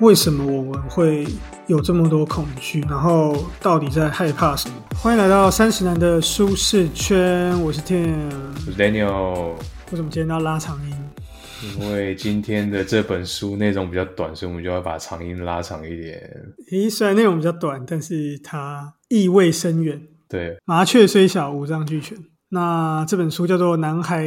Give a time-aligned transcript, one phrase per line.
[0.00, 1.26] 为什么我们会
[1.68, 2.82] 有这么多恐惧？
[2.82, 4.74] 然后到底在害怕什么？
[4.94, 8.30] 欢迎来到三十男的舒适圈，我是 Tim。
[8.66, 9.54] 我是 Daniel，
[9.90, 10.94] 为什么今天要拉长音？
[11.78, 16.30] 因为今天的这本书内容比较短，所以我们就要把长音拉长一点。
[16.70, 19.98] 咦，虽然内容比较短，但是它意味深远。
[20.28, 22.18] 对，麻雀虽小，五脏俱全。
[22.50, 24.26] 那这本书叫做《男孩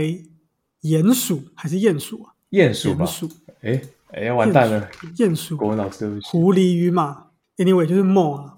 [0.81, 2.33] 鼹鼠》还是鼹鼠啊？
[2.49, 3.11] 鼹鼠吧鼹？
[3.11, 3.29] 鼠，
[3.61, 3.79] 哎
[4.13, 6.27] 哎，完蛋了，鼹鼠，国文老师对不起。
[6.29, 7.25] 狐狸与马。
[7.57, 8.53] Anyway，就是 more 啊，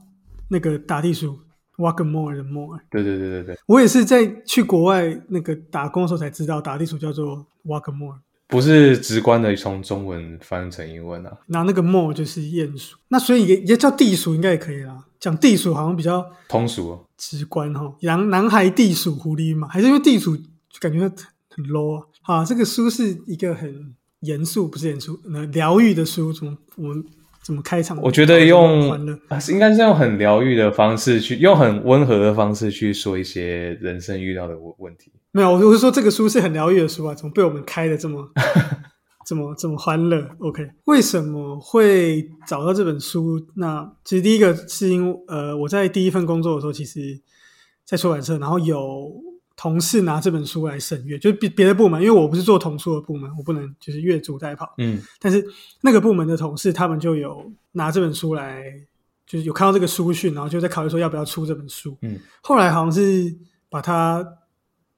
[0.50, 1.40] 那个打地鼠
[1.78, 2.80] walk more 的 more。
[2.92, 8.16] 对对对对对，我也是在去国外那个打工的时候才知道，打地鼠叫做 walk more，
[8.48, 11.36] 不是直观的从中文翻成英文啊。
[11.48, 15.04] 然后那个 more 就是鼹鼠，那所以也也叫地鼠应该也可以啦。
[15.20, 21.10] 讲地鼠好像比较通俗哦，直观哈，男男孩地鼠狐狸嘛，还是因为地鼠就感觉很
[21.50, 22.06] 很 low 啊。
[22.22, 27.04] 好，这个书是一个很严肃，不是严肃，那，疗愈的书，怎么我们
[27.44, 28.00] 怎么开场？
[28.02, 28.86] 我觉得用
[29.50, 35.12] 应该是用很疗愈的方式去，用很温和的方式去说一些人生遇到的问问题。
[35.32, 38.30] 没有，我我是说这个书是很疗愈的书啊，怎么被我们开的这么
[39.26, 43.40] 这么这么欢乐？OK，为什么会找到这本书？
[43.56, 47.22] 那其实第一个是因为呃，我在第一份工作的时候，其实
[47.86, 49.10] 在出版社，然后有
[49.62, 55.46] 同事拿这本书来审阅，就是别别的部门，因为我不是做童书的部门，我不能就是越俎代庖，嗯，但是
[55.82, 58.74] 那个部门的同事他们就有拿这本书来，
[59.28, 61.96] 就是有看到这个书讯，然后就在考虑说要不要出这本书。
[62.02, 63.38] 嗯，后来好像是
[63.70, 64.26] 把它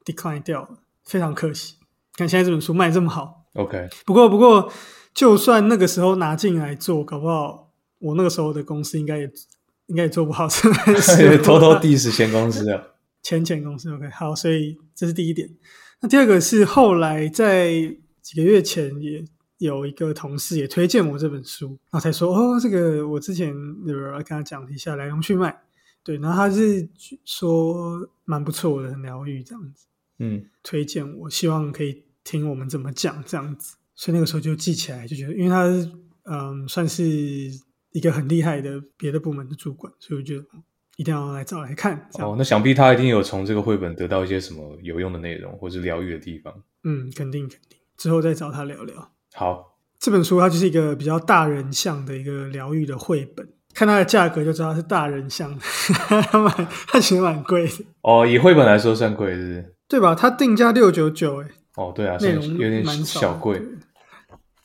[0.05, 0.69] decline 掉了，
[1.03, 1.75] 非常可惜。
[2.15, 4.71] 看现在这本书卖这么好，OK，不过不过，
[5.13, 7.69] 就算那个时候拿进来做，搞不好
[7.99, 9.29] 我那个时候的公司应该也
[9.87, 11.11] 应该也做不好这本书
[11.43, 12.81] 偷偷 diss 前公司啊。
[13.23, 13.89] 前前公司。
[13.91, 15.49] OK 好，所以这是第一点。
[16.01, 17.71] 那第二个是后来在
[18.21, 19.25] 几个月前也
[19.57, 25.57] 有一个同事也推荐我这本书，然后才说哦，这个我之前有跟他讲一下来龙去脉，
[26.03, 26.87] 对，然后他是
[27.23, 29.87] 说蛮不错的，很疗愈这样子，
[30.19, 35.89] 嗯，推荐我，希望可以听我们怎么讲这样子，所以那个时候就记起来，就觉得因为他是
[36.23, 37.05] 嗯算是
[37.91, 40.61] 一个很厉害的别的部门的主管，所以我觉得嗯
[40.97, 46.53] 一定要来找来看，哦，那想必他一定有从这个绘本得到一些什么有用的内容，或者疗愈的地方。
[46.83, 49.11] 嗯，肯定肯定，之后再找他聊聊。
[49.33, 55.61] 好，这本书它就是一个比较大人向的一个疗愈的绘本，看它的价格就知道它是大人向的，
[56.29, 59.75] 它 蛮它其实蛮贵的，哦，以绘本来说算贵，是不是？
[59.87, 60.13] 对吧？
[60.13, 63.61] 它定价六九九，哎，哦，对啊，内容算有点小贵。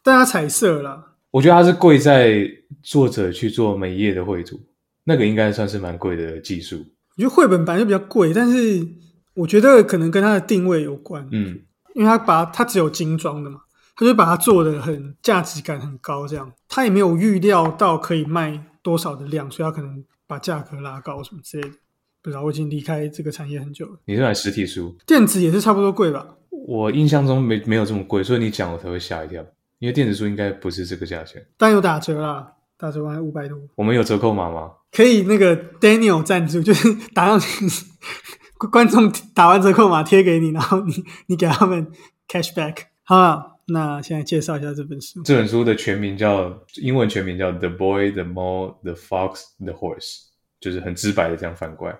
[0.02, 2.46] 但它彩色啦，我觉得它是贵在
[2.82, 4.58] 作者去做每一页的绘图，
[5.08, 6.84] 那个应该算是蛮贵的技术。
[7.16, 8.86] 我觉得绘本本来就比较贵，但是
[9.32, 11.58] 我觉得可能跟它的定位有关，嗯，
[11.94, 13.60] 因为它把它只有精装的嘛，
[13.96, 21.74] 它就把它做的很价值感很高，这样它也没有预料到可以卖多少的量，所以它可能把价格拉高什么之类的。
[22.20, 23.98] 不知道，我已经离开这个产业很久了。
[24.04, 26.26] 你是买实体书，电子也是差不多贵吧？
[26.50, 29.42] 我印象中没没有这么贵，所以你讲我才会吓一跳，
[29.78, 31.42] 因为电子书应该不是这个价钱。
[31.56, 34.70] 但有打折啦，打折完五百多，我们有折扣码吗？
[34.92, 37.66] 可以那个 Daniel 赞助，就是打上去，
[38.70, 41.90] 观众打完折扣码贴给你，然后你你给他们
[42.28, 42.76] cashback。
[43.02, 45.20] 好了，那现在介绍一下这本书。
[45.24, 49.98] 这本书的全名叫英文全名叫《The Boy, the Mole, the Fox, the Horse》，
[50.60, 51.96] 就是很直白的这样反过来。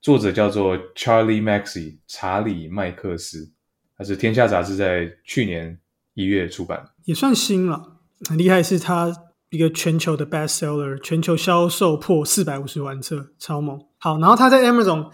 [0.00, 3.50] 作者叫做 Charlie Maxey 查理麦克斯，
[3.98, 5.78] 他是天下杂志在去年
[6.14, 6.88] 一月出版。
[7.04, 7.98] 也算新了，
[8.28, 9.12] 很厉害，是它
[9.50, 13.78] 一个全球的 bestseller，全球销售破四百五十万册，超猛。
[13.98, 15.10] 好，然后它在 Amazon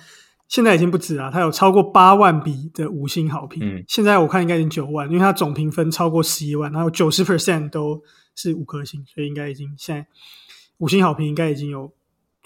[0.46, 3.62] 现在已经不止了，它有超过八万笔的五星好评。
[3.64, 8.00] 嗯现在我看应该已经九万，因为它总评分超过十一万，然后九十 percent 都
[8.34, 10.06] 是五颗星，所以应该已经现在
[10.78, 11.90] 五星好评应该已经有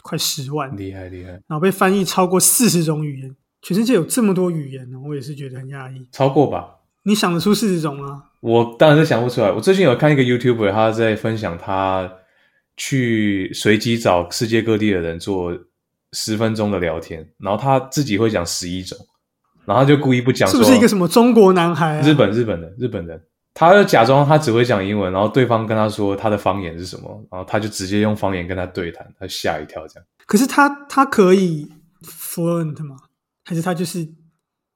[0.02, 3.36] 快十万，厉害厉害，然后被翻译超过四十种语言。
[3.62, 6.06] 全世界有这么多语言呢，我也是觉得很讶异。
[6.12, 6.76] 超过吧？
[7.02, 8.29] 你想得出四十种吗？
[8.40, 9.50] 我当然是想不出来。
[9.50, 12.10] 我最近有看一个 YouTuber，他在分享他
[12.76, 15.56] 去随机找世界各地的人做
[16.12, 18.98] 十分钟的聊天，然后他自己会讲十一种，
[19.66, 22.00] 然后他就故意不讲是不是一个什么中国男孩、啊？
[22.02, 23.20] 日本日本的日本人，
[23.52, 30.06] 他就假装他只会讲英文，然后对方跟他说他的方言是什么，然后他就直接用方言跟他对谈，他吓一跳这样。
[30.26, 31.70] 可是他他可以
[32.02, 32.96] fluent 吗？
[33.44, 34.08] 还是他就是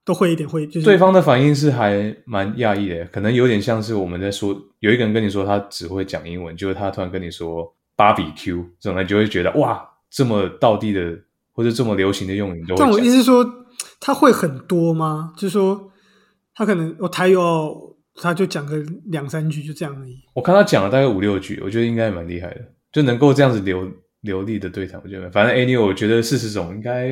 [0.04, 0.66] 都会一点会？
[0.66, 11.18] 就是对方的反应是还蛮讶异的，可能有点像是我们在说，有一个人跟你说他只会讲英文，就是他突然跟你说芭比 Q 这种，你就会觉得哇，这么道地的
[11.52, 13.00] 或者这么流行的用语但我。
[13.00, 13.44] 意思是说，
[14.00, 15.32] 他会很多吗？
[15.36, 15.90] 就是说，
[16.54, 17.74] 他可能我台语哦，
[18.16, 18.76] 他就讲个
[19.06, 20.16] 两三句，就这样而已。
[20.34, 22.60] 我看他讲了大概五六句，我觉得应该蛮厉害的，
[22.92, 23.90] 就能够这样子流
[24.20, 25.00] 流利的对谈。
[25.02, 27.08] 我觉得反正 anyway，我觉得四十种应该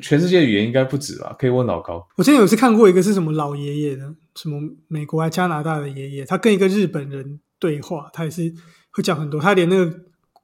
[0.00, 2.06] 全世界语言应该不止吧，可以问老高。
[2.16, 8.54] 我之前有一次看过一个是什么老爷爷的，什么美国还加拿大的爷爷，他跟一个日本人对话，他也是
[8.90, 9.92] 会讲很多，他连那个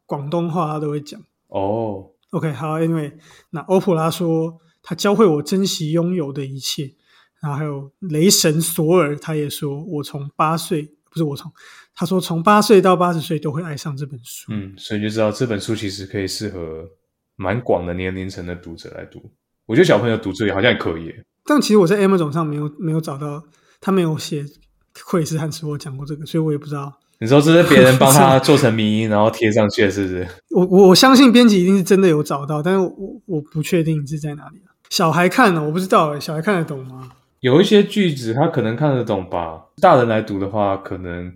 [0.07, 1.21] 广东话他都会讲。
[1.49, 3.13] 哦，OK，好，Anyway，
[3.51, 6.95] 那欧普拉说他教会我珍惜拥有的一切，
[7.41, 11.53] 然后还有雷神索尔，他也说我从八岁不是我从，
[11.95, 14.53] 他说从八岁到八十岁都会爱上这本书。
[14.53, 16.91] 嗯，所以就知道这本书其实可以适合
[17.37, 19.21] 蛮广的年龄层的读者来读。
[19.67, 21.25] 我觉得小朋友读这里好像也可以耶。
[21.45, 23.43] 但其实我在 Amazon 上没有没有找到，
[23.81, 24.45] 他没有写
[24.93, 26.93] 克里斯汉斯沃讲过这个，所以我也不知道。
[27.21, 30.27] 你说这是别人帮 他做成迷音，然后贴上去的，是不是？
[30.51, 34.61] 我我我相信编辑一定是真的有找到，但是我我不确定是在哪里。
[34.91, 37.11] 小孩看呢，我不知道诶，小孩看得懂吗？
[37.41, 41.33] 有一些句子他可能看得懂吧，大人来读的话，可能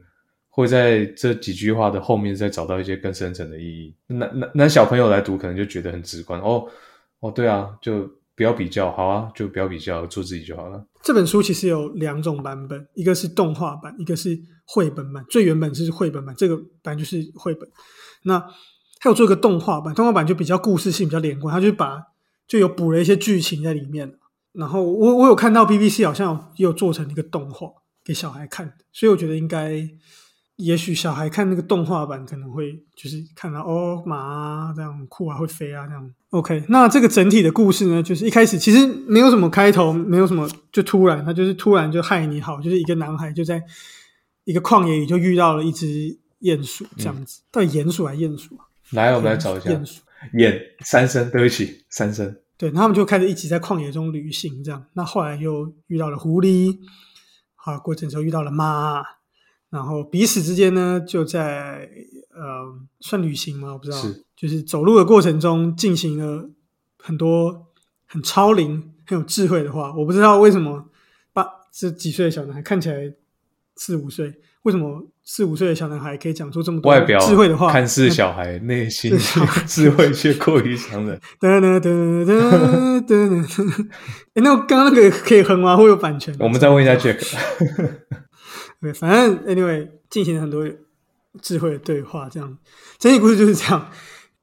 [0.59, 3.95] 会在这几句话的后面再找到一些更深层的意义。
[4.09, 6.41] 那那那小朋友来读，可能就觉得很直观。
[6.41, 6.67] 哦
[7.21, 10.85] 哦，对啊，就不要比较，好啊，就不要比较，做自己就好了。
[11.01, 15.25] 这本书其实有两种版本，一个是动画版，一个是绘本版。
[15.31, 17.69] 最原本是绘本版，这个版就是绘本。
[18.25, 18.41] 那
[18.99, 22.03] 它有做一个动画版，动画版就比较故事性比较连贯，它就把
[22.49, 24.13] 就有补了一些剧情在里面。
[24.55, 27.69] 然后我我有看到 BBC 好像有做成一个动画
[28.05, 29.89] 给小孩看，所以我觉得应该，
[30.59, 36.15] 也许小孩看那个动画版可能会就是看到哦马啊这样很酷啊会飞啊这样。
[36.31, 43.63] OK，那这个整体的故事呢，就是一开始其实没有什么开头，没有什么就突然他就是突然就害你好，就是一个男孩就在
[44.45, 45.87] 一个旷野里就遇到了一只
[46.41, 48.67] 鼹鼠这样子，到底鼹鼠还是鼹鼠啊？
[48.91, 50.03] 来，我们来找一下鼹鼠。
[50.35, 52.37] 鼹三声，对不起，三声。
[52.57, 54.85] 对，然后他们就开始一起在旷野中旅行，这样。
[54.95, 56.77] 那后来又遇到了狐狸，
[57.55, 59.01] 好，过程之后遇到了马，
[59.71, 61.89] 然后彼此之间呢就在
[62.35, 63.73] 呃算旅行吗？
[63.73, 66.49] 我不知道，是就是走路的过程中进行了
[67.03, 67.67] 很多
[68.07, 69.93] 很超龄、很有智慧的话。
[69.95, 70.87] 我不知道为什么
[71.33, 73.13] 八这几岁的小男孩看起来
[73.77, 77.71] 四五岁，为什么四五岁的小男孩可以讲出这么多外表智慧的话？
[77.71, 79.13] 看似小孩，内心
[79.69, 81.21] 智慧却过于常人。
[81.39, 83.89] 噔噔噔噔噔噔，
[84.35, 85.77] 哎，那我刚刚那个可以哼吗？
[85.77, 86.35] 会有版权？
[86.41, 87.19] 我们再问一下 Jack。
[88.81, 90.67] 对，反正 anyway 进行了很多
[91.43, 92.59] 智慧的对话，这样
[92.99, 93.91] 整体故事就是这样。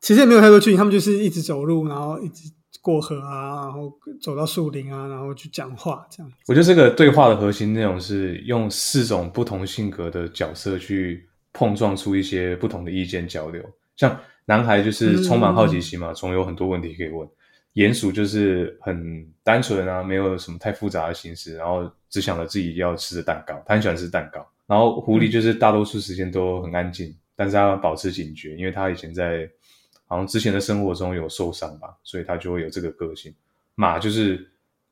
[0.02, 2.52] 其实也没有太多剧情，他们就是一直走路，然后一直
[2.82, 3.92] 过河啊，然后
[4.22, 6.32] 走到树林啊，然后去讲话这样。
[6.48, 13.64] 我觉得这个对话的核心内容是用四种不同性格的角色去碰撞出一些不同的意见交流。
[13.96, 14.16] 像
[14.46, 17.28] 男孩就是充满好奇心嘛，总有很多问题可以问；
[17.74, 24.48] 鼹鼠就是很单纯啊，没有什么太复杂的心思，然后只想着自己要吃的蛋糕，他很喜欢吃蛋糕。
[24.66, 29.46] 然后狐狸就是大多数时间都很安静，但是他保持警觉，因为他以前在
[30.08, 33.36] 好像之前的生活中有受伤吧，所以他就会有这个个性。
[33.76, 34.50] 马就是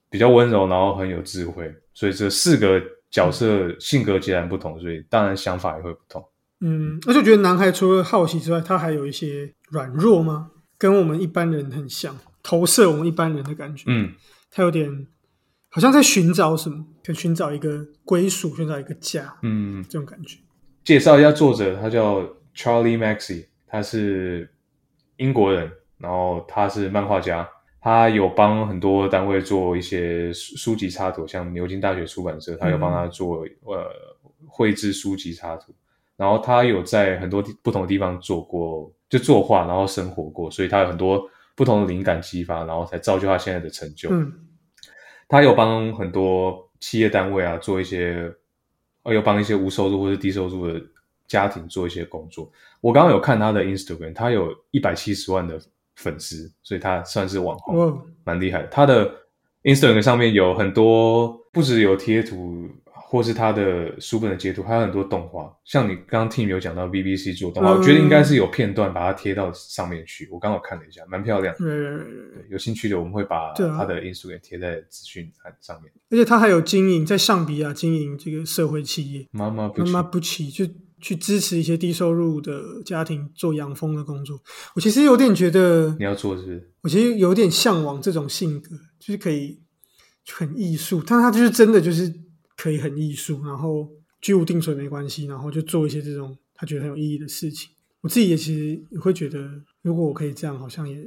[0.09, 6.21] 比较温柔，然后很有智慧，所以这四个角色性格截然不同，所以当然想法也会不同。
[6.59, 10.51] 嗯，而且我觉得男孩除了好奇之外，他还有一些软弱吗？
[10.77, 13.85] 跟我们一般人很像，投射我们一般人的感觉。
[13.87, 14.13] 嗯，
[14.51, 15.07] 他有点
[15.73, 20.37] 好像在寻找什么，可以寻找一个归属，寻找一个家，嗯，这种感觉。
[20.83, 22.21] 介绍一下作者，他叫
[22.55, 24.47] Charlie Maxey，他是
[25.17, 27.49] 英国人，然后他是漫画家，
[27.81, 33.91] 他有帮很多单位做一些书书籍插图，像牛津大学出版社，他有帮他做、呃
[34.45, 35.73] 绘制书籍插图，
[36.15, 44.09] 然后他有在很多地不同的地方做过，就作画，然后生活过，所以他有很多不同的灵感激发，然后才造就他现在的成就。
[44.11, 44.31] 嗯
[45.27, 48.31] 他有帮很多企业单位啊做一些，
[49.03, 50.81] 呃，有帮一些无收入或者低收入的
[51.27, 52.51] 家庭做一些工作。
[52.81, 55.59] 我刚刚有看他的 Instagram，他有一百七十万的
[55.95, 58.67] 粉丝，所以他算是网红，哦，蛮厉害的。
[58.67, 59.09] 他的
[59.63, 62.67] Instagram 上面有很多，不止有贴图，
[63.13, 65.55] 或是他的书本的截图，还有很多动画。
[65.63, 70.27] 像你刚刚 Team 有讲到 BBC 做动画，嗯我觉得应该是有片段把它贴到上面去。
[70.31, 71.59] 我刚好看了一下，蛮漂亮的。
[71.59, 75.91] 对有兴趣的我们会把他的 Instagram 贴在资讯栏上面。
[76.09, 80.65] 而且他还有经营在上比亚经营这个社会企业，妈妈不妈妈不起就
[80.99, 84.41] 去支持一些低收入的家庭做养蜂的工作。
[84.73, 86.71] 我其实有点觉得你，要做是不是？
[86.81, 89.61] 我其实有点向往这种性格，就是可以
[90.31, 92.11] 很艺术，但他就是真的就是
[92.57, 93.89] 可以很艺术，然后
[94.21, 97.71] 居无定所没关系，然后就做一些这种他觉得很有意义的事情。
[98.01, 99.39] 我自己也其实也会觉得，
[99.81, 100.97] 如果我可以这样，好像也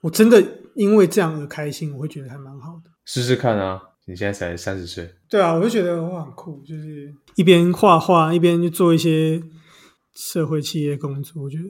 [0.00, 0.42] 我真的
[0.74, 2.90] 因为这样而开心，我会觉得还蛮好的。
[3.04, 3.80] 试试看啊！
[4.08, 9.42] 你现在才三十岁，对啊，我就觉得我很酷，就是一边画画一边就做一些
[10.14, 11.64] 社会企业工作，我觉得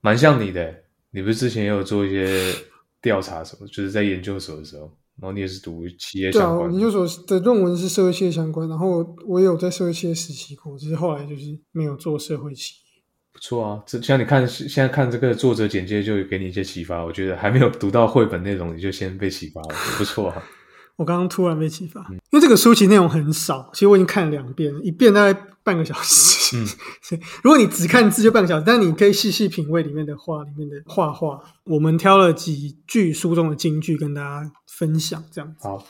[0.00, 0.82] 蛮像你的。
[1.10, 2.54] 你不是之前也有做一些
[3.02, 4.90] 调查什么，就是在研究所的时候，
[5.20, 12.84] 然后你也是读企业相关研究所的论文是社会企业相关，然后我也有在社会企业实习过，只是后来就是没有做社会企业。
[13.32, 17.04] 不错啊，这像你看现在看这个作者简介，就给你一些启发。
[17.04, 20.42] 我觉得还没有读到绘本内容，你就先被启发了，不错啊。
[20.96, 26.54] 我刚刚突然被启发，因为这个书其实内容很少，其实我已经看了两遍，一遍大概半个小时。
[26.58, 26.68] 嗯
[27.42, 31.40] 如果你只看字就半个小时，但你可以细细品味里面的画，里面的画画。
[31.64, 35.66] 我们挑了几句书中的金句跟大家分享，这样子。
[35.66, 35.86] 好，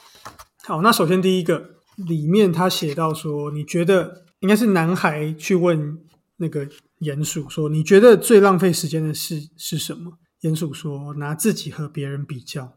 [0.62, 5.99] 好，那首先第一个里面他写到说，你觉得应该是男孩去问
[6.37, 6.68] 那个
[7.00, 10.12] 鼹鼠说，你觉得最浪费时间的事是什么？
[10.40, 12.75] 鼹鼠说，拿自己和别人比较。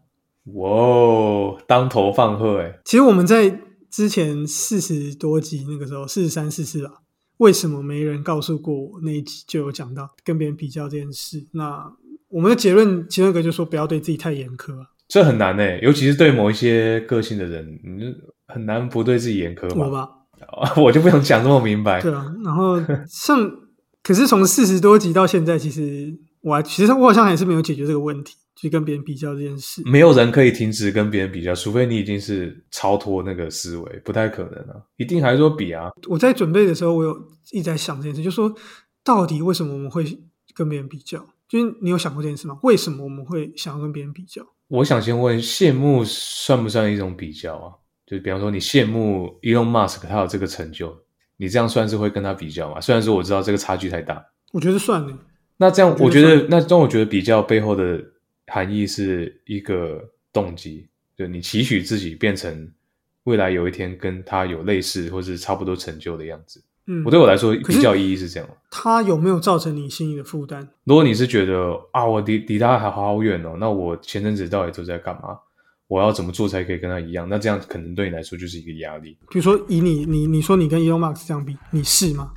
[0.56, 3.62] 哇哦，当头放鹤哎，其实我们在
[3.98, 6.92] 之前四十多集那个时候，四十三、四四啊，
[7.38, 9.02] 为什么没人告诉过我？
[9.02, 11.44] 那一集就有讲到跟别人比较这件事。
[11.54, 11.84] 那
[12.30, 14.86] 我们的结论其中一个就说，不要对自己太严苛啊。
[15.08, 18.06] 这很难哎，尤其是对某一些个性的人，你就
[18.48, 19.90] 很难不对自己严苛我。
[19.90, 20.08] 吧，
[20.78, 22.00] 我就不想讲这么明白。
[22.00, 22.32] 对啊。
[22.44, 23.52] 然后像，
[24.04, 29.82] 可是从四十多集到现在，其实我还其实我好像还是没有解决这个问题，去跟别人比较这件事。
[29.86, 35.92] 没有人可以停止跟别人比较，除非你已经是超脱那个思维，不太可能啊，一定还是说比啊。
[36.08, 37.16] 我在准备的时候，我有
[37.52, 38.54] 一直在想这件事，就说
[39.04, 40.04] 到底为什么我们会
[40.56, 41.26] 跟别人比较？
[41.48, 42.58] 就是你有想过这件事吗？
[42.64, 44.46] 为什么我们会想要跟别人比较？
[44.68, 47.72] 我想先问，羡慕算不算一种比较啊？
[48.06, 50.94] 就比方说，你羡慕 Elon Musk 他有这个成就，
[51.38, 52.82] 你这样算是会跟他比较吗？
[52.82, 54.22] 虽然说我知道这个差距太大，
[54.52, 55.18] 我觉得算了。
[55.58, 58.04] 那这样我觉得我觉得，那让我觉得比较背后的
[58.48, 60.88] 含义是一个动机，
[61.18, 62.72] 就你期许自己变成
[63.24, 66.64] 未来有一天跟他有类似或是差不多成就的样子。
[66.88, 68.50] 嗯，我对我来说，比较意义是这样。
[68.72, 70.66] 他有没有造成你心里的负担？
[70.86, 75.38] 如果你是觉得啊，我离离他还好远哦，那我前阵子到底都在干嘛？
[75.90, 77.28] 我要怎么做才可以跟他一样？
[77.30, 79.18] 那这样可能对你来说就是一个压力。
[79.30, 82.32] 比如说，以你你你说你跟 Elon Musk 这样比，你是吗？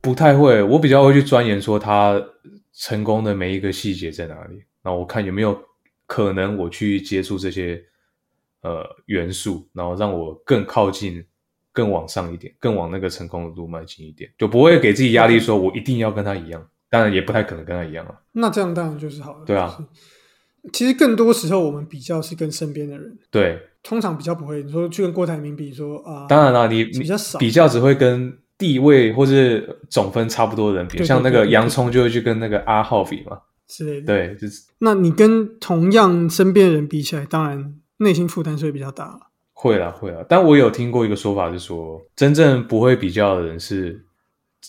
[0.00, 2.22] 不太会，我比较会去钻研说他
[2.72, 5.60] 成功的每一个细节在哪里，然后我看有没有
[6.06, 7.82] 可能我去接触这些
[8.62, 11.24] 呃元素，然后让我更靠近、
[11.72, 16.64] 更往上一点，更往那个成功的路迈进一点，就不会给自己压力，说我一定要跟他一样。
[16.88, 18.14] 当然也不太可能跟他一样啊。
[18.30, 19.44] 那这样当然就是好了。
[19.44, 19.76] 对啊
[20.72, 24.62] 其实更多时候我们比较是跟身边的人，对，通常比较不会。
[24.62, 33.40] 你说去跟郭台铭比说啊，当然啦，你你比较少比较只会跟地位或是总分差不多的人比，对对像那个洋葱就会去跟那个阿浩比嘛。
[33.66, 34.06] 之类的。
[34.06, 39.20] 对，就是那你跟同样身边的人比起来，当然内心负担是会比较大了。
[39.52, 40.24] 会啦，会啦。
[40.28, 44.04] 但我有听过一个说法，是说真正不会比较的人是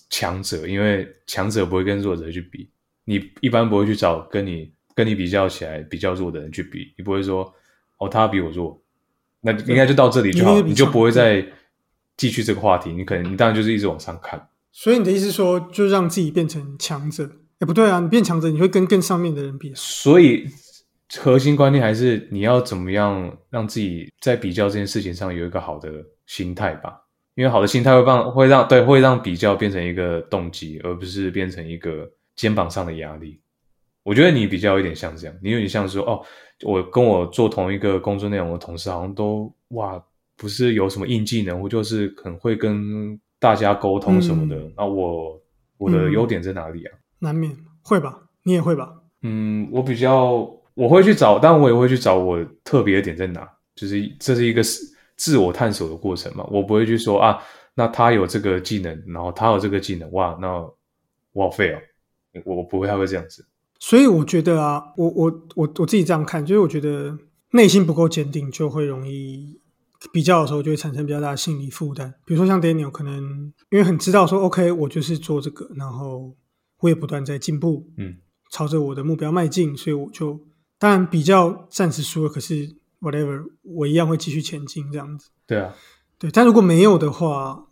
[0.09, 2.69] 强者，因为强者不会跟弱者去比。
[3.03, 7.53] 你一般不会去找跟你跟你比较起来比较弱的人去比，你不会说
[7.97, 8.81] 哦他比我弱，
[9.41, 11.45] 那应该就到这里就好，你就不会再
[12.15, 12.91] 继续这个话题。
[12.91, 14.49] 你可能你当然就是一直往上看。
[14.71, 17.29] 所以你的意思说，就让自己变成强者？
[17.59, 19.73] 哎，不对啊，你变强者，你会跟更上面的人比啊。
[19.75, 20.47] 所以
[21.17, 25.91] 核心观念还是你要怎么样让自己在比较这件事情上有一个好的
[26.25, 27.01] 心态吧。
[27.35, 33.39] 因为好的心态会让会让对会让比较变成一个动机，而不是变成一个肩膀上的压力。
[34.01, 36.19] 我觉得你比较有点像这样，你有点像说哦，
[36.63, 40.03] 我跟我做同一个工作内容的同事好像都哇，
[40.35, 44.55] 不是有什么硬技能，或就是很会跟大家沟通什么的。
[44.55, 45.39] 嗯那我
[45.77, 46.97] 我的嗯优点在哪里啊？
[47.19, 48.23] 难免会吧？
[48.43, 48.93] 你也会吧？
[49.21, 56.47] 嗯，我比较我会去找，但我也会去找我特别的点在哪，就是这是一个自自我探索的过程嘛。
[56.51, 57.37] 我不会去说啊，
[57.73, 60.47] 那他有这个技能，然后他有这个技能，哇，那
[61.33, 61.79] 我好废哦，
[62.45, 63.45] 我我不会太会这样子。
[63.79, 67.17] 所以我觉得啊，我我我我自己这样看，就是我觉得
[67.51, 69.59] 内心不够坚定，就会容易
[70.11, 72.13] 比较的时候就会产生比较大的心理负担。
[72.25, 76.35] 比如说像 Daniel，可能因为很知道说 OK，我就是做这个，然后
[76.79, 78.17] 我也不断在进步，嗯，
[78.51, 80.39] 朝着我的目标迈进，所以我就
[80.77, 85.29] 当然比较暂时输了，可是 whatever，我一样会继续前进这样子。
[85.45, 85.73] 对啊，
[86.19, 87.67] 对，但如果没有的话，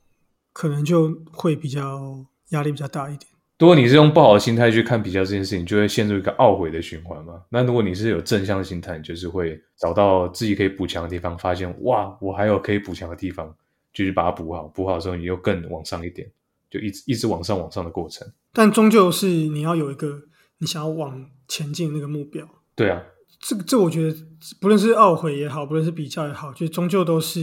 [0.54, 3.30] 可能就会比较压力比较大一点。
[3.60, 7.42] 如果你是用不好的心态去看比较这件事情，就会陷入一个懊悔的循环嘛。
[7.50, 13.48] 那如果你是有正向的心态，你就是会找到自己可以补强的地方，发现哇，我还有可以补强的地方，
[13.94, 14.68] 就去把它补好。
[14.68, 16.30] 补好之后，你又更往上一点，
[16.76, 18.28] 就一直一直往上往上的过程。
[18.54, 20.22] 但终究是你要有一个
[20.60, 22.48] 你想要往前进那个目标。
[22.76, 23.02] 对啊，
[23.40, 24.18] 这个这我觉得
[24.60, 27.40] 不论是懊悔也好，不论是比较也好，就终究都是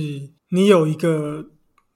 [0.50, 1.46] 你有一个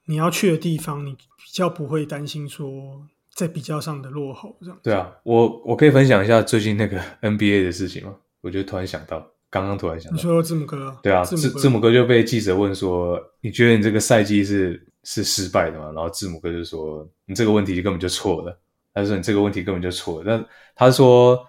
[0.05, 4.79] 你要去的地方，你比较不会担心说在比较上的落后这样。
[4.81, 8.15] 对啊，我我可以分享一下最近那个 NBA 的事情吗？
[8.41, 18.59] 我就突然想到，刚刚突然想到，你说字母哥，对啊，字字母哥就被记者问说：“你觉得你这个赛季是是失败的嘛？”然后字母哥就说：“你这个问题根本就错了。”
[18.93, 20.45] 他说：“你这个问题根本就错了。”但
[20.75, 21.39] 他说：“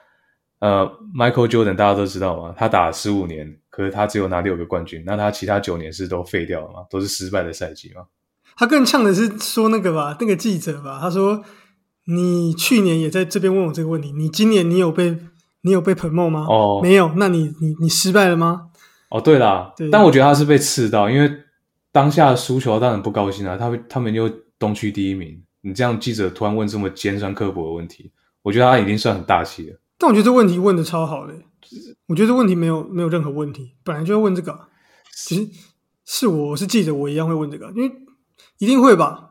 [0.61, 8.03] 呃，Michael Jordan 大家都知道嘛，他打十五年，可是他只有拿六个冠军，那他其他九年是都废掉了嘛，都是失败的赛季嘛。
[8.57, 11.43] 他更呛的是说那个吧，那个记者吧，他说
[12.07, 15.17] ：“你去年也在这边问我这个问题，你今年你有被
[15.63, 16.47] 你有被 promote 吗？
[16.49, 18.71] 哦没有，那你你你失败了吗？
[19.11, 21.33] 哦，对啦，对但我觉得他是被刺到，因为
[21.99, 29.77] 当下输球当然不高兴啊，他们他们又东区第一名，你这样记者突然问这么尖酸刻薄的问题，我觉得他已经算很大气了。
[29.99, 31.35] 但我觉得这问题问的超好的，
[32.07, 34.69] 我觉得这问题没有没有任何问题，本来就要问这个啊。
[35.13, 35.51] 其实
[36.07, 37.91] 是我我是记者，我一样会问这个，因为
[38.59, 39.25] 一定会吧。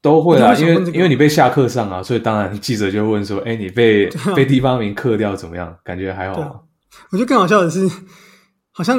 [0.00, 5.76] 都会啊，因为因为你被下课上啊，所以当然记者就会问说：“哎，你被 啊被地方名克掉怎么样？
[5.84, 6.60] 感觉还好啊？”
[7.12, 7.86] 我觉得更好笑的是，
[8.72, 8.98] 好像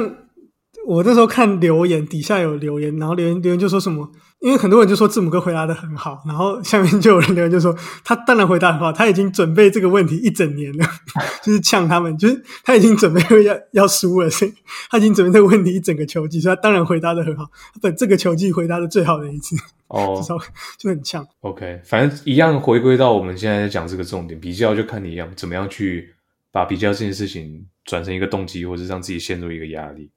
[0.86, 4.10] 我那时候看留言底下有留言，然后留言留言就说什么，
[4.40, 10.86] 因为很多人就说字母哥回答的很好，然后下面就有人留言就说他当然回答很好，他已经准备这个问题一整年了，
[11.44, 14.52] 就是呛他们，就是他已经准备要要输了，所以
[14.90, 17.44] 他已经准备这个问题一整个球季，所以他当然回答的很好，
[17.74, 19.54] 他本这个球季回答的最好的一次，
[19.88, 20.36] 哦至少
[20.78, 21.24] 就很呛。
[21.40, 26.14] ，OK，反正一样回归到我们现在在讲这个重点，比较就看你一样怎么样去
[26.50, 30.10] 把比较这件事情转成一个动机，或者让自己陷入一个压力。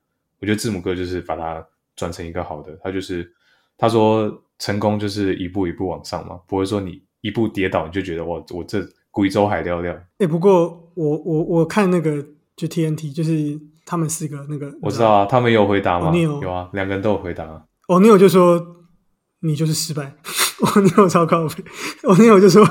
[0.43, 3.25] 我觉得字母哥就是把它转成一个好的，他就是
[3.77, 9.97] 他说成功就是一步一步往上嘛，不会说你一步跌倒你就觉得我我这贵州海聊聊。
[10.17, 12.21] 哎、不过我我我看那个
[12.57, 16.13] 就 TNT，就是他们四个那个，我知道啊，他们有回答吗？
[16.13, 17.63] 有啊，两个人都有回答啊。
[17.87, 18.61] 哦，尼尔就说
[19.39, 20.13] 你就是失败，
[20.59, 21.63] 哦，尼尔超靠背，
[22.03, 22.69] 哦，尼尔就说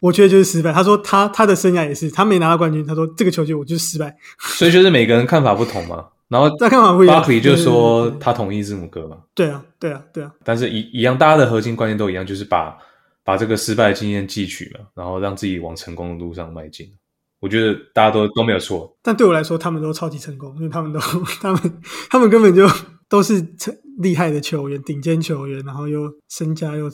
[0.00, 0.74] 我觉得就是失败。
[0.74, 4.14] 他说他他的生涯也是，他没拿到冠军，他说这个球季我就是失败。
[4.38, 6.08] 所以就是每个人看法不同嘛。
[6.34, 7.20] 然后这看法不一样。
[7.20, 12.76] 巴克利就说他同意字母哥嘛，对啊，对啊，对啊，但是一一样，大家的核心观念都一样，就是把
[13.22, 16.92] 把这个失败的经验汲取嘛，然后让自己往成功的路上迈进。
[17.38, 20.98] 我觉得大家都都没有错，但对我来说，他们都超级成功，因为他们都
[21.40, 22.66] 他们他们根本就
[23.08, 26.90] 都是成厉害的球员，顶尖球员，然后又身价又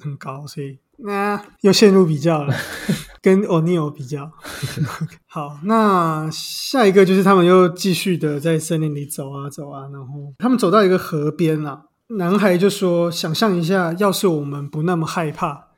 [0.00, 2.54] 很高，所以那、又陷入比较了，
[3.22, 4.30] 跟 O'Neal 比较。
[5.26, 11.84] 好，那下一个就是他们又继续的在森林里走啊走啊，然后他们走到一个河边啊，
[12.16, 15.68] 男孩就说：“想象一下，要是我们不那么害怕，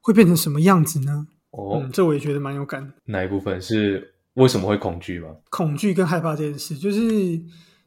[0.00, 2.94] 会变成什么样子呢？”哦，嗯，这我也觉得蛮有感的。
[3.04, 5.28] 哪一部分是为什么会恐惧吗？
[5.50, 7.02] 恐惧跟害怕这件事，就是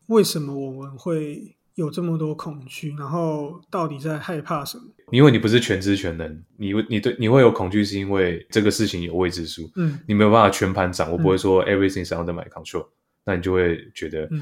[0.07, 4.83] 为什么我们会有这么多恐惧，然后到底在害怕什么？
[5.11, 12.87] 因为你不是全知全能，你你对你会有恐惧，是因为这个事情有未知数，嗯你没有办法全盘掌握，不会说 everything is under my control，
[13.23, 14.41] 那你就会觉得，嗯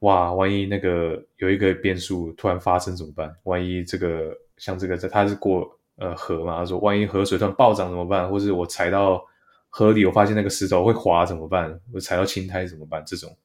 [0.00, 3.30] 哇，万一那个有一个变数突然发生怎么办？
[3.44, 8.28] 万一这个像这个，它是过呃河嘛，他说万一河水突然暴涨怎么办？
[8.28, 9.22] 或是我踩到
[9.68, 11.78] 河里，我发现那个石头会滑怎么办？
[11.92, 13.04] 我踩到青苔怎么办？
[13.06, 13.36] 这种，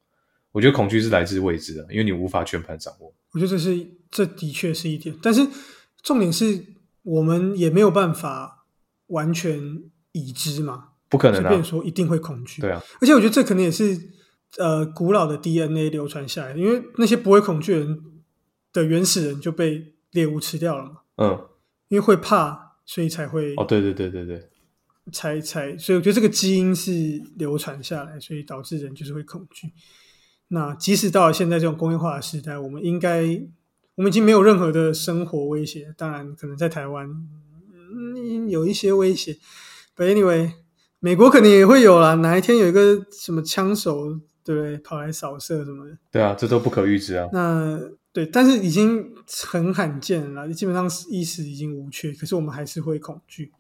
[0.54, 3.14] 我觉得恐惧是来自未知的，因为你无法全盘掌握。
[3.36, 5.46] 我觉得这是这的确是一点，但是
[6.02, 6.66] 重点是
[7.04, 8.66] 我们也没有办法
[9.08, 12.62] 完全已知嘛，不可能啊就变成，说一定会恐惧。
[12.62, 14.10] 对啊，而且我觉得这可能也是
[14.58, 18.02] 呃古老的 DNA 流传下来的，因为那些不会恐惧人
[18.72, 21.48] 的原始人就被猎物吃掉了嘛，嗯，
[21.90, 24.50] 因为会怕，所以才会哦，对对对对对，
[25.12, 29.68] 才才，所以我觉得这个基因是流传下来，所以导致人就是会恐惧。
[30.50, 33.24] 那即使到了现在这种工业化的时代，我们应该，
[33.96, 35.94] 我们已经没有任何的生活威胁。
[35.98, 39.38] 当然，可能在台湾、嗯、有一些威胁
[39.96, 40.52] ，But anyway，
[41.00, 42.14] 美国可能也会有啦。
[42.16, 47.28] 哪一天有一个什么枪手，对不对，跑来扫射什么的，对啊，这都不可预知啊。
[47.34, 47.80] 那
[48.14, 53.52] 对，但是已经很罕见了啦，基本上意识已经无缺，可是我们还是会恐惧。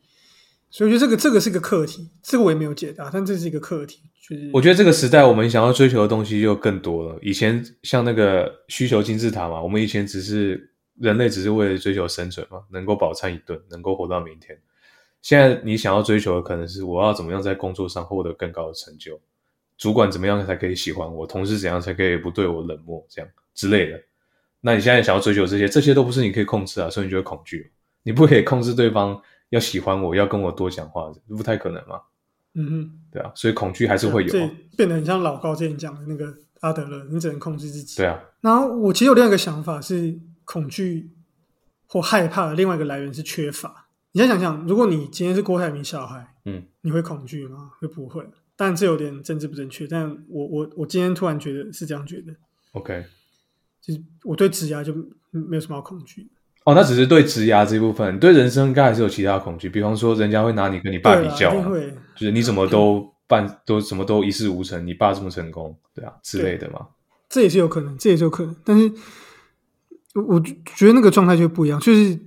[0.75, 7.17] 所以我觉得这个这个是个课题，这个我也没有解答，但这是一个课题，就是我觉得这个时代，我们想要追求的东西就更多了。
[7.21, 14.59] 以前像那个需求金字塔嘛，我们以前只是人类只是为了追求生存嘛，能够饱餐一顿，能够活到明天。
[15.21, 19.17] 现在你想要追求的可能是我要怎么样在工作上获得更高的成就，
[19.77, 24.01] 主管怎么样才可以喜欢我，同事怎样才可以不对我冷漠，这样之类的。
[24.59, 27.71] 那你现在想要追求这些，这些都不是你可以控制啊，所以你就会恐惧。
[28.03, 29.19] 你不可以控制对方
[29.55, 32.01] 要喜欢我，要跟我多讲话，这不太可能嘛。
[32.55, 37.97] 嗯哼，对啊，所以恐惧还是会有啊、这变得很像老高之前讲的那个阿德勒，你只能控制自己。
[37.97, 41.09] 对啊，然后我其实有另外一个想法是，恐惧
[41.87, 43.87] 或害怕的另外一个来源是缺乏。
[44.11, 47.71] 你先想想，如果你今天是郭台铭小孩，嗯，你会恐惧吗？
[47.79, 48.25] 会不会？
[48.57, 52.33] 当然这有点政治不正确，但我我我今天突然觉得是这样觉得
[52.71, 53.05] ，OK，
[53.81, 54.93] 就是我对职涯就
[55.31, 56.29] 没有什么好恐惧。
[56.65, 61.89] 哦，那只是对职涯这一部分，对人生应该还是有其他的恐惧，比方说人家会拿你跟你爸比较、啊，会。
[62.15, 66.87] 就是你怎么都办都什么都一事无成，你爸这么成功，对啊之类的嘛。
[67.29, 68.55] 这也是有可能，这也是有可能。
[68.65, 68.91] 但是
[70.15, 72.19] 我我觉得那个状态就不一样，就是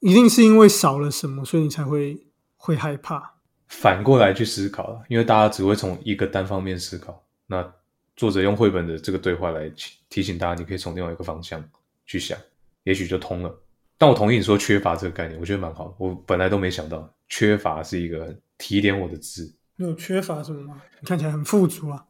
[0.00, 3.36] 一定是因为少了什么，所以你才会会害怕。
[3.68, 7.24] 反过来去思考了，因为大家只会从一个单方面思考。
[7.46, 7.66] 那
[8.14, 11.62] 作者用绘本的这个对话来提提醒大家，你可以从另外一个方向
[12.04, 12.36] 去想，
[12.84, 13.62] 也许就通了。
[13.98, 15.94] 但我同意你说缺乏这个概念，我觉得蛮好的。
[15.98, 19.54] 我本来都没想到，缺乏是一个提点我的字。
[19.76, 20.82] 你有缺乏什么吗？
[21.00, 22.04] 你看起来很富足啊。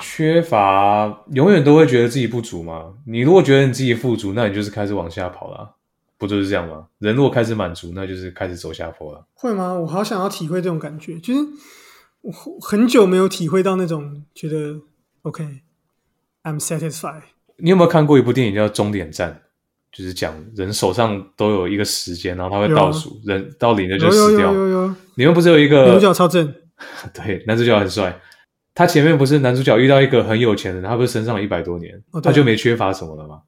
[0.00, 2.94] 缺乏永远都会觉得自己不足吗。
[3.06, 5.76] 你如果觉得你自己富足，那你就是开始往下跑了，
[6.18, 6.88] 不就是这样吗？
[6.98, 9.26] 人如果开始满足，那就是开始走下坡了。
[9.32, 9.72] 会吗？
[9.72, 11.40] 我好想要体会这种感觉，就是
[12.20, 14.80] 我很久没有体会到那种觉得
[15.22, 17.22] OK，I'm、satisfied。
[17.56, 19.32] 你有没有看过一部电影叫《终点站》？
[19.92, 24.52] 就是讲人手上都有一个时间，然后他会倒数，人到零了就死掉。
[24.52, 26.54] 有有，你们不是有一女个主角超正，
[27.14, 28.20] 对男主角很帅，
[28.74, 33.40] 他前面不是男主角遇到一个很有钱的人，他不是身上一百多年，他就没缺乏什么了吗？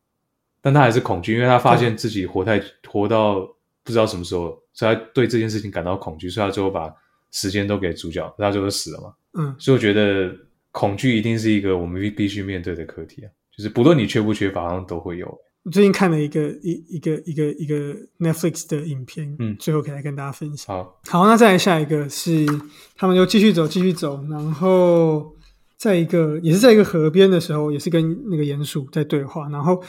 [0.62, 3.40] 但他还是恐惧，因为他发现自己活太活到
[3.84, 6.90] 不知道什么时候，所以他对这件事情感到恐惧，所以他最后把
[7.30, 9.12] 时间都给主角，他最后死了嘛。
[9.38, 10.34] 嗯，所以我觉得
[10.70, 15.38] 恐惧一定是一个我们必必须面对的课题啊，就是不论你缺不缺乏，好像都会有。
[15.68, 20.74] 我最近看了一个一一个一个一个 Netflix 的影片，嗯最后可以来跟大家分享。
[20.74, 22.46] 好，好，那再来下一个是
[22.96, 25.36] 他们就继续走，继续走，然后
[25.76, 29.84] 在一个也是在一个河边的时候，也是跟那个鼹鼠在对话，然后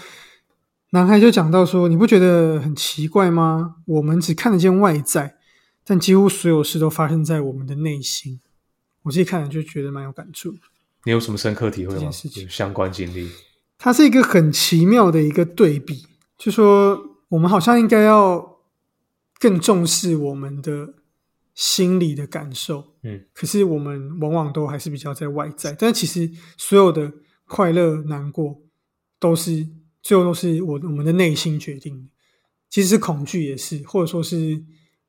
[0.89, 3.75] 男孩就讲到说：“你不觉得很奇怪吗？
[3.85, 5.37] 我们只看得见外在，
[5.85, 8.41] 但几乎所有事都发生在我们的内心。”
[9.03, 10.53] 我自己看了就觉得蛮有感触。
[11.05, 12.27] 你有什么深刻体会吗这件事？
[12.27, 13.29] 情有相关经历？
[13.79, 16.05] 它是一个很奇妙的一个对比，
[16.37, 18.59] 就说我们好像应该要
[19.39, 20.95] 更重视我们的
[21.55, 27.13] 心理的感受，嗯，可是我们往往都还是比较在外在，但其实所有的
[27.45, 28.61] 快乐、难过
[29.17, 29.65] 都是
[30.01, 32.09] 最后都是我我们的内心决定的。
[32.69, 34.61] 其实恐惧也是，或者说是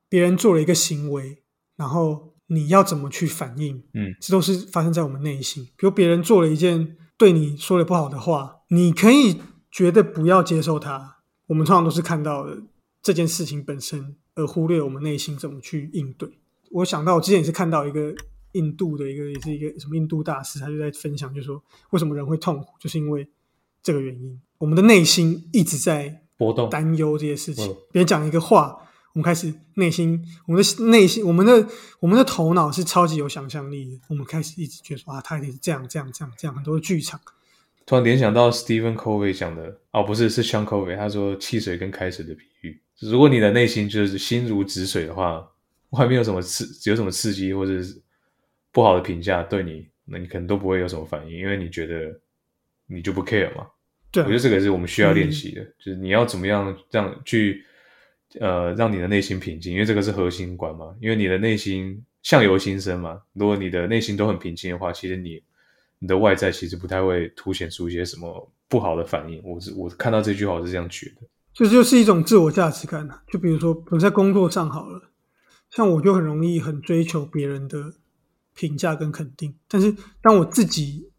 [0.08, 1.42] 别人做了一个行为，
[1.76, 5.64] 然后你要怎么去反应，嗯，这都是发生在我们内心。
[5.76, 11.18] 比如别人做了一件对你说了不好的话，你可以觉得不要接受它。
[11.48, 12.56] 我们通常都是看到了
[13.02, 16.26] 这件事情本身，而忽略我们内心怎么去应对。
[16.70, 18.14] 我想到我之前也是看到一个
[18.52, 23.28] 印度的一个，也是一个什么印度大师，他就在分享，就说为什么人会痛苦，就是因为
[23.82, 27.76] 这个原因，我们的内心一直在波动，担忧这些事情嗯。
[27.92, 28.78] 别人讲一个话，
[29.12, 31.66] 我们开始内心，我们的内心，我们的
[31.98, 34.00] 我们的头脑是超级有想象力的。
[34.08, 37.20] 我们开始一直觉得说啊，他一定是这样这样这样这样，很多的剧场。
[37.86, 45.44] 突然联想到 Stephen Covey 讲的，哦，不是，是 Sean Covey，他说汽水跟开水的比喻，如果你的内心就是心如止水的话，
[45.90, 48.00] 外面有什么刺，有什么刺激或者是
[48.70, 52.20] 不好的评价对你，那你可能都不会有什么反应，因为你觉得
[52.86, 53.66] 你就不 care 嘛。
[54.12, 57.64] 对啊、我觉得这个是我们需要练习的，就是你要怎么样让去
[58.38, 60.94] 呃让你的内心平静，因为这个是核心观嘛。
[61.00, 65.42] 因为你的内心相由心生嘛，如果你的内心都很平静的话，其实你
[65.98, 69.42] 你的外在其实不太会凸显出一些什么不好的反应。
[69.42, 71.26] 我是我看到这句话我是这样觉得。
[71.52, 73.22] 这就是一种自我价值感啊。
[73.26, 75.10] 就比如说，我在工作上好了，
[75.70, 77.92] 像我就很容易很追求别人的
[78.54, 81.10] 评价跟肯定，但是当我自己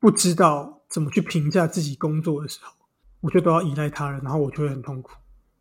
[0.00, 2.72] 不知道怎么去评价自己工作的时候，
[3.20, 5.12] 我就都要依赖他人，然后我就会很痛苦，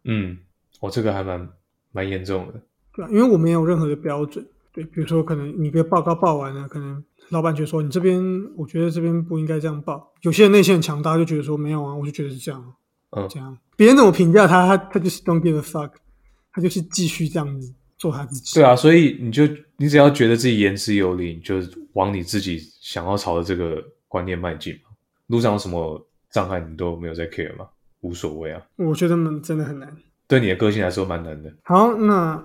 [0.03, 0.37] 嗯，
[0.79, 1.49] 我、这个还蛮
[1.91, 2.53] 蛮严重的。
[2.93, 4.45] 对啊、因为我没有任何的标准。
[4.71, 8.21] 对，比如说可能你一个报告报完了，可能老板就说你这边，
[8.57, 10.13] 我觉得这边不应该这样报。
[10.21, 12.61] 有些人内心很强大，就觉得说没有啊，我就觉得是这样。
[13.11, 15.91] 嗯这样，别人怎么评价他，他他就是 don't give a fuck，
[16.51, 18.55] 他就是继续这样子做他自己。
[18.55, 21.61] 对啊，所以你就你只要觉得自己言之有理，你就
[21.93, 24.89] 往你自己想要朝的这个观念迈进嘛。
[25.27, 27.65] 路上有什么障碍你都没有在 care 吗，
[28.01, 28.61] 无所谓啊。
[28.75, 29.95] 我觉得们真的很难。
[30.27, 31.53] 对你的个性来说蛮难的。
[31.63, 32.43] 好，那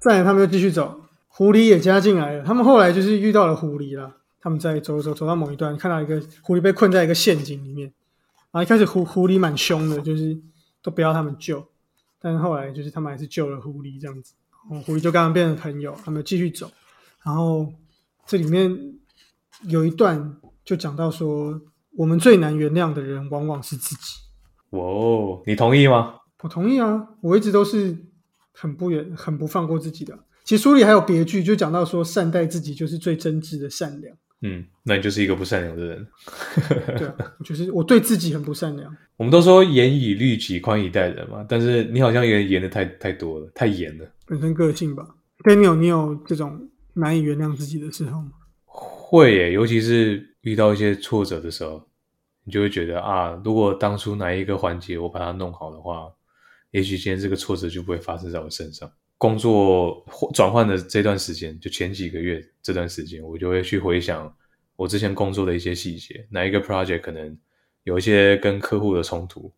[0.00, 2.44] 再来他们就继续走，狐狸也加进来了。
[2.44, 7.92] 他们后来就是遇到了狐狸了，他们在走走走到某一段，看到一个狐狸被困在一个陷阱里面。
[8.50, 10.38] 然后一开始狐狐狸蛮凶的，就是
[10.82, 11.66] 都不要他们救，
[12.20, 14.34] 但是后来就是他们还是救了狐狸这样子。
[14.70, 16.70] 然后狐狸就跟他们变成朋友，他们继续走。
[17.24, 17.72] 然后
[18.26, 18.78] 这里面
[19.62, 21.60] 有一段就讲到说，
[21.96, 24.20] 我们最难原谅的人往往是自己。
[24.70, 26.14] 哇哦，你同意吗？
[26.44, 27.96] 我同意啊，我一直都是
[28.52, 30.14] 很不远、很不放过自己的。
[30.44, 34.14] 其实书里还有别句，就讲到说，善待自己就是最真挚的善良。
[34.42, 36.06] 嗯，那你就是一个不善良的人。
[36.98, 38.94] 对啊，就是我对自己很不善良。
[39.16, 44.06] 我们都说严以律己，宽以待人嘛，但是你好像也严的太太多了，太严了。
[44.26, 45.08] 本身个性吧
[45.44, 48.32] ，Daniel，你有这种难以原谅自己的时候吗？
[48.66, 51.88] 会耶，尤其是遇到一些挫折的时候，
[52.44, 56.06] 你就会觉得啊，如果当初哪一个环节我把它弄好的话，
[56.74, 58.92] 也许今天这个挫折就不会发生在我身上。
[59.16, 64.36] 工作转换的这段时间，就前几个月这段时间，我就会去回想
[64.74, 67.38] 我之前工作的一些细节，哪一个 project 可能
[67.84, 69.52] 有一些跟客户的冲突，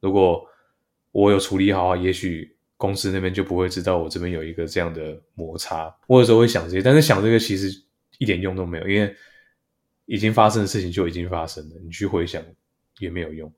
[0.00, 0.42] 如果
[1.10, 5.94] 我有处理好，也许公司那边就不会知道我这边有一个这样的摩擦。
[6.06, 7.68] 我有时候会想这些，但是想这个其实
[8.16, 9.14] 一点用都没有，因为
[10.06, 12.42] 已经发生的事情就已经发生了，你去回想
[12.98, 13.52] 也没有用。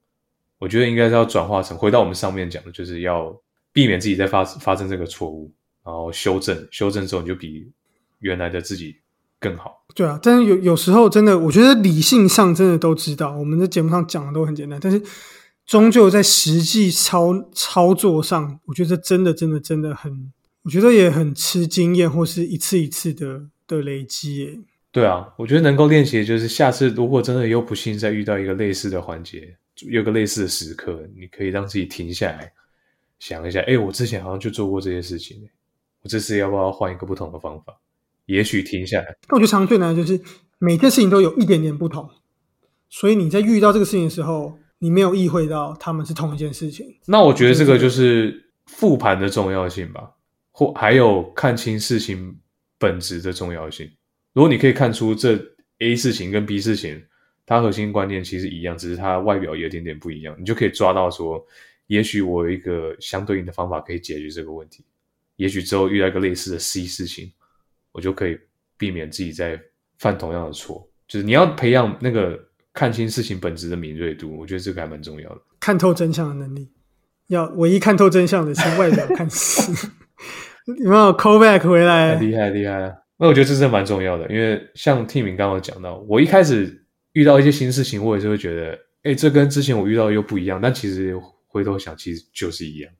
[0.64, 3.38] 我觉得应该是要转化成回到我们上面讲的，就是要。
[3.74, 5.52] 避免自己再发发生这个错误，
[5.84, 7.68] 然后修正，修正之后你就比
[8.20, 8.94] 原来的自己
[9.40, 9.84] 更好。
[9.96, 15.02] 对啊，但是有有时候真的，我觉得理性上真的都知道，我们在节目上讲的都很简单，但是
[15.66, 24.62] 终究在实际操操作上，我觉得真的真的真的很，我觉得也很吃经验或是一次一次的的累积。
[24.92, 32.52] 对啊，我觉得能够练习，就是下次如果真的又不幸再遇到一个类似的环节，有个类似的时刻，你可以让自己停下来。
[33.18, 35.48] 想一下，哎，我之前好像就做过这些事情，
[36.02, 37.74] 我这次要不要换一个不同的方法？
[38.26, 39.16] 也许停下来。
[39.28, 40.22] 那我觉得常最难的就是
[40.58, 42.08] 每件事情都有一点点不同，
[42.88, 46.86] 所以你在遇到这个事情的时候，你没有意会到他们是同一件事情。
[47.06, 50.10] 那我觉得这个就是复盘的重要性吧，
[50.50, 52.36] 或还有看清事情
[52.78, 53.90] 本质的重要性。
[54.32, 55.38] 如果你可以看出这
[55.78, 57.02] A 事情跟 B 事情，
[57.46, 61.44] 它核心观念其实一样，只是它外表有点点不一样，你就可以抓到说。
[61.86, 64.82] 也许我有一个相对应的方法可以解决这个问题。
[65.36, 67.30] 也许之后遇到一个类似的 C 事情，
[67.92, 68.38] 我就可以
[68.78, 69.60] 避免自己再
[69.98, 70.88] 犯同样的错。
[71.06, 75.42] 就是你要培养那个看清事情本质的敏锐度，我觉得这个还蛮重要的。
[75.60, 76.70] 看透真相的能力，
[77.26, 79.70] 要唯一看透真相的是外表看事。
[80.82, 82.14] 有没有 call back 回来？
[82.14, 82.96] 厉害厉害！
[83.18, 86.83] 那我觉得这是蛮重要的，因为像 Tim 刚刚讲到，我一开始
[87.14, 90.60] 遇到一些新事情，我也是会觉得，哎，这跟之前我遇到又不一样。
[90.62, 91.18] 但其实。
[91.54, 92.92] 回头想，其实就是一样。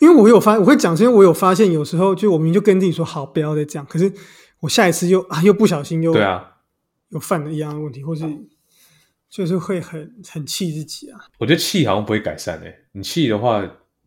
[0.00, 3.84] 因为我有发，我会讲，是因为我有发现，有时候就我明明就跟自己说好，不要再这样。
[3.84, 4.10] 可是
[4.60, 6.42] 我下一次又啊，又不小心又对啊，
[7.10, 8.24] 又犯了一样的问题，或是
[9.28, 11.20] 就是会很很气自己啊。
[11.38, 12.74] 我觉得气好像不会改善诶。
[12.92, 13.62] 你气的话，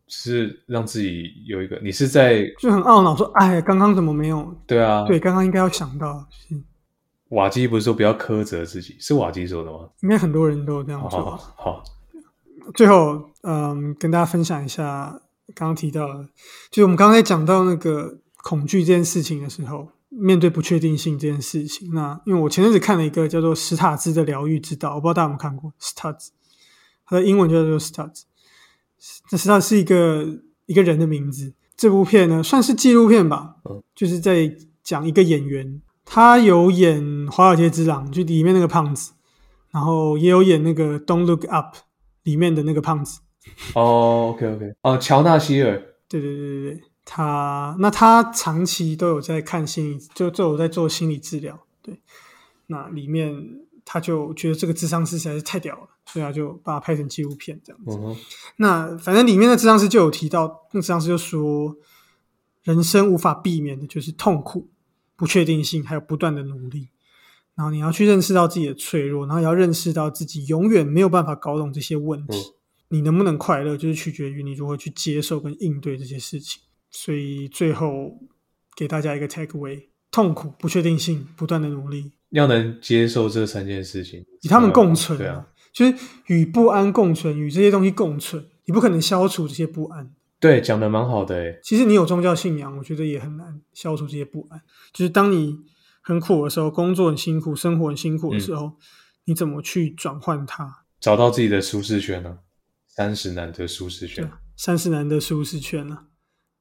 [0.08, 4.52] 是让自己有一个，你是在就很懊恼，说哎，刚刚怎么没有？
[4.66, 6.26] 对啊，对，刚刚应该要想到。
[7.32, 9.88] 瓦基不是说不要苛责自己，是瓦基说的吗？
[10.02, 11.36] 应该很多人都这样做。
[11.56, 11.82] 好。
[12.74, 15.20] 最后，嗯，跟大家分享一下
[15.54, 16.24] 刚刚提到的，
[16.70, 21.92] 就是我们刚才讲到那个恐惧这件事情的时候，面对不确定性这件事情。
[21.92, 26.30] 那因为我前阵子看了一个叫做史塔兹的疗愈之道，我不知道大家有没有看过史塔兹，
[27.06, 28.24] 它的英文叫做史塔兹。
[29.28, 30.24] 这史塔是一个
[30.66, 31.54] 一个人的名字。
[31.76, 33.56] 这部片呢，算是纪录片吧，
[33.94, 39.12] 就是在讲一个演员，他有演《华尔街之狼》，就里面那个胖子，
[39.70, 41.76] 然后也有演那个《Don't Look Up》。
[42.24, 43.18] 里面的那个胖子，
[43.74, 45.76] 哦，OK OK，哦，乔纳希尔，
[46.08, 52.00] 对对对对对，他那他长期都有在看心理，就就有在做心理治疗，对，
[52.68, 53.34] 那里面
[53.84, 57.98] 他就觉得这个智商师实在是太屌了，所以他就把它拍成纪录片这样子。
[58.54, 61.74] 那反正里面的智商师就有提到，那智商师就说，
[62.62, 64.68] 人生无法避免的就是痛苦、
[65.22, 66.88] 不确定性，还有不断的努力。
[67.54, 72.36] 然后你要去认识到自己的脆弱，然后也要认识到自己永远没有办法搞懂这些问题。
[72.88, 76.60] 你能不能快乐，就是取决于你如何去接受跟应对这些事情。
[76.90, 78.18] 所以最后
[78.76, 79.80] 给大家一个 take away：
[80.10, 85.16] 痛苦、不确定性、不断的努力，要能接受这三件事情，与他们共存。
[85.16, 85.94] 对啊，就是
[86.26, 88.44] 与不安共存，与这些东西共存。
[88.64, 90.12] 你不可能消除这些不安。
[90.42, 91.58] 对，讲的蛮好的诶。
[91.62, 94.60] 其实你有宗教信仰，我觉得也很难消除这些不安。
[94.92, 95.60] 就是当你。
[96.04, 98.72] 很苦的时候，工作很辛苦，生活很辛苦的时候，
[99.26, 100.82] 你怎么去转换它？
[100.98, 102.40] 找到自己的舒适圈呢？
[102.88, 106.06] 三十难得舒适圈，三十难得舒适圈呢？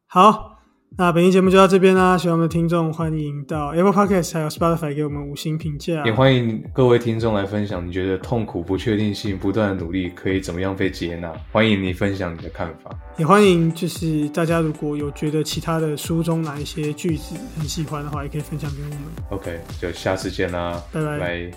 [0.05, 0.60] 好，
[0.97, 11.31] 那本期节目就到这边啦，喜欢我们的听众欢迎到 Apple Podcast 还有 Spotify 给我们五星评价，也欢迎各位听众来分享，你觉得痛苦、不确定性、不断的努力可以怎么样被接纳？
[11.51, 18.99] 欢迎你分享你的看法，也欢迎就是大家如果有觉得其他的书中哪一些句子很喜欢的话，也可以分享给我们。
[19.29, 21.51] OK，就下次见啦，拜拜拜。